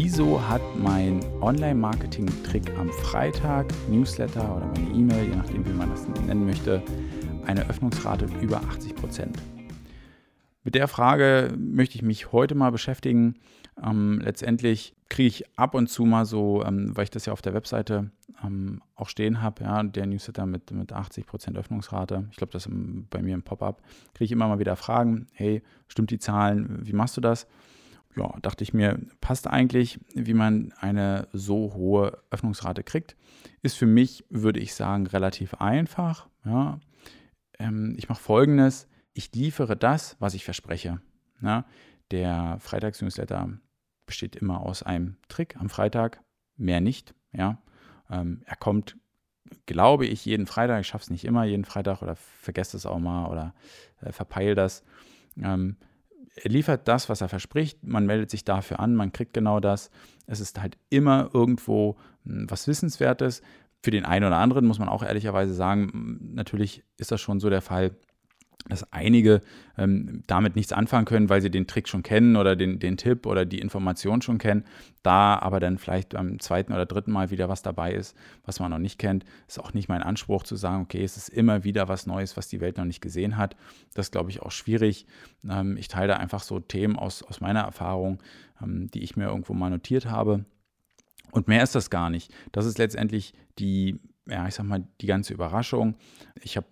wieso 0.00 0.40
hat 0.48 0.62
mein 0.76 1.18
Online-Marketing-Trick 1.40 2.70
am 2.78 2.88
Freitag, 2.88 3.66
Newsletter 3.90 4.56
oder 4.56 4.66
meine 4.66 4.90
E-Mail, 4.90 5.28
je 5.28 5.34
nachdem, 5.34 5.66
wie 5.66 5.72
man 5.72 5.90
das 5.90 6.06
nennen 6.24 6.46
möchte, 6.46 6.80
eine 7.46 7.68
Öffnungsrate 7.68 8.26
über 8.40 8.58
80 8.58 8.94
Prozent? 8.94 9.36
Mit 10.62 10.76
der 10.76 10.86
Frage 10.86 11.52
möchte 11.58 11.96
ich 11.96 12.02
mich 12.02 12.30
heute 12.30 12.54
mal 12.54 12.70
beschäftigen. 12.70 13.40
Ähm, 13.84 14.20
letztendlich 14.22 14.94
kriege 15.08 15.26
ich 15.26 15.58
ab 15.58 15.74
und 15.74 15.88
zu 15.88 16.04
mal 16.04 16.26
so, 16.26 16.62
ähm, 16.64 16.96
weil 16.96 17.02
ich 17.02 17.10
das 17.10 17.26
ja 17.26 17.32
auf 17.32 17.42
der 17.42 17.54
Webseite 17.54 18.12
ähm, 18.44 18.80
auch 18.94 19.08
stehen 19.08 19.42
habe, 19.42 19.64
ja, 19.64 19.82
der 19.82 20.06
Newsletter 20.06 20.46
mit, 20.46 20.70
mit 20.70 20.92
80% 20.92 21.56
Öffnungsrate, 21.56 22.28
ich 22.30 22.36
glaube, 22.36 22.52
das 22.52 22.66
im, 22.66 23.08
bei 23.10 23.20
mir 23.20 23.34
im 23.34 23.42
Pop-up, 23.42 23.82
kriege 24.14 24.26
ich 24.26 24.32
immer 24.32 24.46
mal 24.46 24.60
wieder 24.60 24.76
Fragen, 24.76 25.26
hey, 25.32 25.60
stimmt 25.88 26.12
die 26.12 26.20
Zahlen, 26.20 26.86
wie 26.86 26.92
machst 26.92 27.16
du 27.16 27.20
das? 27.20 27.48
Ja, 28.18 28.34
dachte 28.42 28.64
ich 28.64 28.74
mir, 28.74 28.98
passt 29.20 29.46
eigentlich, 29.46 30.00
wie 30.14 30.34
man 30.34 30.72
eine 30.78 31.28
so 31.32 31.74
hohe 31.74 32.18
Öffnungsrate 32.30 32.82
kriegt. 32.82 33.16
Ist 33.62 33.76
für 33.76 33.86
mich, 33.86 34.24
würde 34.28 34.60
ich 34.60 34.74
sagen, 34.74 35.06
relativ 35.06 35.54
einfach. 35.54 36.28
Ja. 36.44 36.80
Ähm, 37.58 37.94
ich 37.96 38.08
mache 38.08 38.20
folgendes, 38.20 38.88
ich 39.12 39.32
liefere 39.34 39.76
das, 39.76 40.16
was 40.18 40.34
ich 40.34 40.44
verspreche. 40.44 41.00
Ja. 41.42 41.64
Der 42.10 42.56
Freitags-Newsletter 42.60 43.50
besteht 44.06 44.36
immer 44.36 44.62
aus 44.62 44.82
einem 44.82 45.16
Trick 45.28 45.56
am 45.56 45.68
Freitag, 45.68 46.22
mehr 46.56 46.80
nicht. 46.80 47.14
Ja. 47.32 47.62
Ähm, 48.10 48.42
er 48.46 48.56
kommt, 48.56 48.96
glaube 49.66 50.06
ich, 50.06 50.24
jeden 50.24 50.46
Freitag. 50.46 50.80
Ich 50.80 50.88
schaffe 50.88 51.04
es 51.04 51.10
nicht 51.10 51.24
immer 51.24 51.44
jeden 51.44 51.64
Freitag 51.64 52.02
oder 52.02 52.16
vergesse 52.16 52.76
es 52.76 52.86
auch 52.86 52.98
mal 52.98 53.26
oder 53.26 53.54
äh, 54.00 54.12
verpeil 54.12 54.54
das. 54.54 54.82
Ähm, 55.36 55.76
er 56.34 56.50
liefert 56.50 56.88
das, 56.88 57.08
was 57.08 57.20
er 57.20 57.28
verspricht. 57.28 57.84
Man 57.84 58.06
meldet 58.06 58.30
sich 58.30 58.44
dafür 58.44 58.80
an, 58.80 58.94
man 58.94 59.12
kriegt 59.12 59.34
genau 59.34 59.60
das. 59.60 59.90
Es 60.26 60.40
ist 60.40 60.60
halt 60.60 60.76
immer 60.90 61.30
irgendwo 61.32 61.96
hm, 62.24 62.46
was 62.48 62.68
Wissenswertes. 62.68 63.42
Für 63.82 63.90
den 63.90 64.04
einen 64.04 64.26
oder 64.26 64.36
anderen 64.36 64.66
muss 64.66 64.78
man 64.78 64.88
auch 64.88 65.02
ehrlicherweise 65.02 65.54
sagen, 65.54 65.90
hm, 65.92 66.34
natürlich 66.34 66.82
ist 66.96 67.12
das 67.12 67.20
schon 67.20 67.40
so 67.40 67.50
der 67.50 67.62
Fall, 67.62 67.92
dass 68.66 68.92
einige 68.92 69.40
ähm, 69.76 70.22
damit 70.26 70.56
nichts 70.56 70.72
anfangen 70.72 71.04
können, 71.04 71.28
weil 71.28 71.40
sie 71.40 71.50
den 71.50 71.66
Trick 71.66 71.88
schon 71.88 72.02
kennen 72.02 72.36
oder 72.36 72.56
den, 72.56 72.78
den 72.78 72.96
Tipp 72.96 73.24
oder 73.24 73.46
die 73.46 73.60
Information 73.60 74.20
schon 74.20 74.38
kennen. 74.38 74.64
Da 75.02 75.38
aber 75.38 75.60
dann 75.60 75.78
vielleicht 75.78 76.10
beim 76.10 76.38
zweiten 76.40 76.72
oder 76.72 76.84
dritten 76.84 77.12
Mal 77.12 77.30
wieder 77.30 77.48
was 77.48 77.62
dabei 77.62 77.92
ist, 77.92 78.16
was 78.44 78.60
man 78.60 78.70
noch 78.70 78.78
nicht 78.78 78.98
kennt, 78.98 79.24
ist 79.46 79.58
auch 79.58 79.72
nicht 79.72 79.88
mein 79.88 80.02
Anspruch 80.02 80.42
zu 80.42 80.56
sagen, 80.56 80.82
okay, 80.82 81.02
es 81.02 81.16
ist 81.16 81.28
immer 81.28 81.64
wieder 81.64 81.88
was 81.88 82.06
Neues, 82.06 82.36
was 82.36 82.48
die 82.48 82.60
Welt 82.60 82.76
noch 82.76 82.84
nicht 82.84 83.00
gesehen 83.00 83.36
hat. 83.36 83.56
Das 83.94 84.10
glaube 84.10 84.30
ich, 84.30 84.42
auch 84.42 84.50
schwierig. 84.50 85.06
Ähm, 85.48 85.76
ich 85.76 85.88
teile 85.88 86.08
da 86.08 86.16
einfach 86.16 86.42
so 86.42 86.60
Themen 86.60 86.96
aus, 86.96 87.22
aus 87.22 87.40
meiner 87.40 87.60
Erfahrung, 87.60 88.18
ähm, 88.62 88.90
die 88.90 89.02
ich 89.02 89.16
mir 89.16 89.26
irgendwo 89.26 89.54
mal 89.54 89.70
notiert 89.70 90.06
habe. 90.06 90.44
Und 91.30 91.48
mehr 91.48 91.62
ist 91.62 91.74
das 91.74 91.90
gar 91.90 92.10
nicht. 92.10 92.32
Das 92.52 92.66
ist 92.66 92.78
letztendlich 92.78 93.34
die, 93.58 94.00
ja, 94.26 94.46
ich 94.48 94.54
sag 94.54 94.66
mal, 94.66 94.84
die 95.00 95.06
ganze 95.06 95.32
Überraschung. 95.32 95.96
Ich 96.42 96.56
habe 96.56 96.66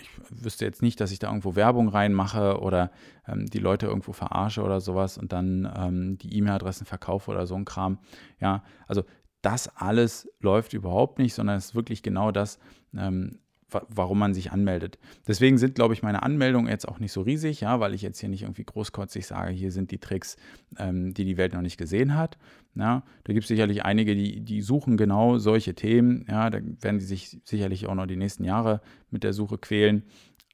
ich 0.00 0.10
wüsste 0.44 0.64
jetzt 0.64 0.82
nicht, 0.82 1.00
dass 1.00 1.10
ich 1.10 1.18
da 1.18 1.28
irgendwo 1.28 1.56
Werbung 1.56 1.88
reinmache 1.88 2.60
oder 2.60 2.90
ähm, 3.26 3.46
die 3.46 3.58
Leute 3.58 3.86
irgendwo 3.86 4.12
verarsche 4.12 4.62
oder 4.62 4.80
sowas 4.80 5.18
und 5.18 5.32
dann 5.32 5.70
ähm, 5.76 6.18
die 6.18 6.36
E-Mail-Adressen 6.36 6.86
verkaufe 6.86 7.30
oder 7.30 7.46
so 7.46 7.54
ein 7.54 7.64
Kram. 7.64 7.98
Ja, 8.40 8.62
also 8.86 9.04
das 9.42 9.68
alles 9.76 10.28
läuft 10.40 10.72
überhaupt 10.72 11.18
nicht, 11.18 11.34
sondern 11.34 11.56
es 11.56 11.66
ist 11.66 11.74
wirklich 11.74 12.02
genau 12.02 12.30
das, 12.30 12.58
ähm, 12.96 13.40
warum 13.88 14.18
man 14.18 14.34
sich 14.34 14.52
anmeldet. 14.52 14.98
Deswegen 15.26 15.58
sind, 15.58 15.74
glaube 15.74 15.94
ich, 15.94 16.02
meine 16.02 16.22
Anmeldungen 16.22 16.68
jetzt 16.68 16.86
auch 16.88 16.98
nicht 16.98 17.12
so 17.12 17.22
riesig, 17.22 17.60
ja, 17.60 17.80
weil 17.80 17.94
ich 17.94 18.02
jetzt 18.02 18.20
hier 18.20 18.28
nicht 18.28 18.42
irgendwie 18.42 18.64
großkotzig 18.64 19.26
sage, 19.26 19.52
hier 19.52 19.72
sind 19.72 19.90
die 19.90 19.98
Tricks, 19.98 20.36
ähm, 20.78 21.14
die 21.14 21.24
die 21.24 21.36
Welt 21.36 21.52
noch 21.52 21.62
nicht 21.62 21.78
gesehen 21.78 22.16
hat. 22.16 22.38
Ja, 22.74 23.04
da 23.24 23.32
gibt 23.32 23.44
es 23.44 23.48
sicherlich 23.48 23.84
einige, 23.84 24.14
die, 24.16 24.40
die 24.40 24.60
suchen 24.60 24.96
genau 24.96 25.38
solche 25.38 25.74
Themen. 25.74 26.24
Ja, 26.28 26.50
da 26.50 26.58
werden 26.80 26.98
die 26.98 27.04
sich 27.04 27.38
sicherlich 27.44 27.86
auch 27.86 27.94
noch 27.94 28.06
die 28.06 28.16
nächsten 28.16 28.44
Jahre 28.44 28.80
mit 29.10 29.22
der 29.22 29.32
Suche 29.32 29.58
quälen. 29.58 30.04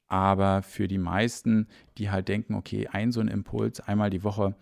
Aber 0.07 0.61
für 0.61 0.87
die 0.87 0.97
meisten, 0.97 1.67
die 1.97 2.09
halt 2.09 2.27
denken, 2.27 2.55
okay, 2.55 2.87
ein 2.91 3.11
so 3.11 3.21
ein 3.21 3.29
Impuls 3.29 3.79
einmal 3.79 4.09
die 4.09 4.23
Woche, 4.23 4.55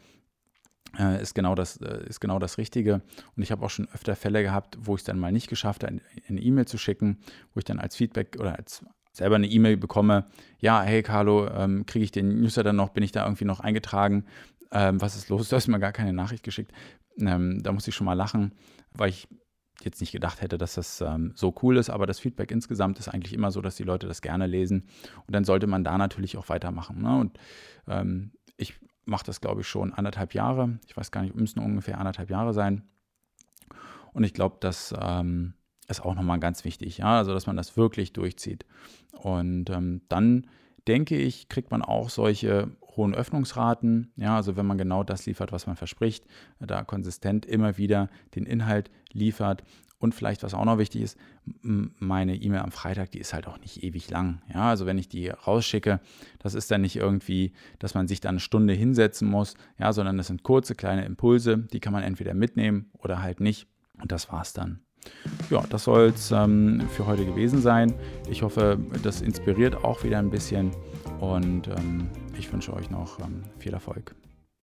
ist, 1.21 1.35
genau 1.35 1.55
das, 1.55 1.77
äh, 1.77 2.05
ist 2.07 2.19
genau 2.19 2.39
das 2.39 2.57
Richtige. 2.57 3.01
Und 3.35 3.43
ich 3.43 3.51
habe 3.51 3.65
auch 3.65 3.69
schon 3.69 3.87
öfter 3.93 4.15
Fälle 4.15 4.41
gehabt, 4.43 4.77
wo 4.81 4.95
ich 4.95 5.01
es 5.01 5.05
dann 5.05 5.19
mal 5.19 5.31
nicht 5.31 5.47
geschafft 5.47 5.83
habe, 5.83 5.99
eine 6.27 6.41
E-Mail 6.41 6.65
zu 6.65 6.77
schicken, 6.77 7.19
wo 7.53 7.59
ich 7.59 7.65
dann 7.65 7.79
als 7.79 7.95
Feedback 7.95 8.37
oder 8.39 8.57
als 8.57 8.83
selber 9.13 9.35
eine 9.35 9.47
E-Mail 9.47 9.77
bekomme, 9.77 10.25
ja, 10.59 10.81
hey 10.81 11.03
Carlo, 11.03 11.47
ähm, 11.49 11.85
kriege 11.85 12.05
ich 12.05 12.11
den 12.11 12.41
Newsletter 12.41 12.73
noch, 12.73 12.89
bin 12.89 13.03
ich 13.03 13.11
da 13.11 13.25
irgendwie 13.25 13.45
noch 13.45 13.59
eingetragen, 13.59 14.25
ähm, 14.71 15.01
was 15.01 15.15
ist 15.15 15.29
los, 15.29 15.49
du 15.49 15.55
hast 15.55 15.67
mir 15.67 15.79
gar 15.79 15.91
keine 15.91 16.13
Nachricht 16.13 16.43
geschickt. 16.43 16.71
Ähm, 17.17 17.61
da 17.61 17.71
muss 17.71 17.87
ich 17.87 17.95
schon 17.95 18.05
mal 18.05 18.13
lachen, 18.13 18.53
weil 18.93 19.09
ich 19.09 19.27
jetzt 19.83 20.01
nicht 20.01 20.11
gedacht 20.11 20.41
hätte, 20.41 20.57
dass 20.57 20.75
das 20.75 21.01
ähm, 21.01 21.31
so 21.35 21.53
cool 21.61 21.77
ist, 21.77 21.89
aber 21.89 22.05
das 22.05 22.19
Feedback 22.19 22.51
insgesamt 22.51 22.99
ist 22.99 23.07
eigentlich 23.07 23.33
immer 23.33 23.51
so, 23.51 23.61
dass 23.61 23.75
die 23.75 23.83
Leute 23.83 24.07
das 24.07 24.21
gerne 24.21 24.45
lesen 24.45 24.87
und 25.25 25.33
dann 25.33 25.43
sollte 25.43 25.67
man 25.67 25.83
da 25.83 25.97
natürlich 25.97 26.37
auch 26.37 26.49
weitermachen. 26.49 27.01
Ne? 27.01 27.17
Und 27.17 27.39
ähm, 27.87 28.31
ich 28.57 28.75
mache 29.09 29.25
das, 29.25 29.41
glaube 29.41 29.61
ich, 29.61 29.67
schon 29.67 29.93
anderthalb 29.93 30.33
Jahre. 30.33 30.79
Ich 30.87 30.95
weiß 30.95 31.11
gar 31.11 31.21
nicht, 31.21 31.35
müssen 31.35 31.59
ungefähr 31.59 31.97
anderthalb 31.97 32.29
Jahre 32.29 32.53
sein. 32.53 32.83
Und 34.13 34.23
ich 34.23 34.33
glaube, 34.33 34.57
das 34.59 34.93
ähm, 34.99 35.53
ist 35.87 36.03
auch 36.03 36.15
nochmal 36.15 36.39
ganz 36.39 36.63
wichtig, 36.65 36.99
ja, 36.99 37.17
also 37.17 37.33
dass 37.33 37.47
man 37.47 37.57
das 37.57 37.77
wirklich 37.77 38.13
durchzieht. 38.13 38.65
Und 39.11 39.69
ähm, 39.69 40.01
dann 40.09 40.47
denke 40.87 41.17
ich, 41.17 41.49
kriegt 41.49 41.71
man 41.71 41.81
auch 41.81 42.09
solche 42.09 42.71
hohen 42.95 43.13
Öffnungsraten, 43.13 44.11
ja, 44.15 44.35
also 44.35 44.55
wenn 44.55 44.65
man 44.65 44.77
genau 44.77 45.03
das 45.03 45.25
liefert, 45.25 45.51
was 45.51 45.67
man 45.67 45.75
verspricht, 45.75 46.25
da 46.59 46.83
konsistent 46.83 47.45
immer 47.45 47.77
wieder 47.77 48.09
den 48.35 48.45
Inhalt 48.45 48.89
liefert 49.11 49.63
und 49.99 50.15
vielleicht, 50.15 50.43
was 50.43 50.53
auch 50.53 50.65
noch 50.65 50.77
wichtig 50.77 51.01
ist, 51.01 51.17
meine 51.61 52.35
E-Mail 52.35 52.61
am 52.61 52.71
Freitag, 52.71 53.11
die 53.11 53.19
ist 53.19 53.33
halt 53.33 53.47
auch 53.47 53.59
nicht 53.59 53.83
ewig 53.83 54.09
lang. 54.09 54.41
Ja, 54.53 54.69
also 54.69 54.85
wenn 54.85 54.97
ich 54.97 55.09
die 55.09 55.29
rausschicke, 55.29 55.99
das 56.39 56.53
ist 56.53 56.71
dann 56.71 56.81
nicht 56.81 56.95
irgendwie, 56.95 57.51
dass 57.79 57.93
man 57.93 58.07
sich 58.07 58.21
dann 58.21 58.29
eine 58.29 58.39
Stunde 58.39 58.73
hinsetzen 58.73 59.29
muss, 59.29 59.55
ja, 59.77 59.91
sondern 59.91 60.17
das 60.17 60.27
sind 60.27 60.43
kurze, 60.43 60.73
kleine 60.73 61.05
Impulse, 61.05 61.57
die 61.57 61.79
kann 61.79 61.93
man 61.93 62.03
entweder 62.03 62.33
mitnehmen 62.33 62.89
oder 62.97 63.21
halt 63.21 63.41
nicht. 63.41 63.67
Und 64.01 64.11
das 64.11 64.31
war's 64.31 64.53
dann. 64.53 64.79
Ja, 65.49 65.63
das 65.69 65.85
soll 65.85 66.13
es 66.15 66.31
ähm, 66.31 66.87
für 66.89 67.05
heute 67.05 67.25
gewesen 67.25 67.61
sein. 67.61 67.93
Ich 68.29 68.41
hoffe, 68.41 68.77
das 69.03 69.21
inspiriert 69.21 69.83
auch 69.83 70.03
wieder 70.03 70.19
ein 70.19 70.29
bisschen 70.29 70.71
und 71.19 71.67
ähm, 71.67 72.09
ich 72.37 72.51
wünsche 72.51 72.73
euch 72.73 72.89
noch 72.89 73.19
ähm, 73.19 73.43
viel 73.57 73.73
Erfolg. 73.73 74.15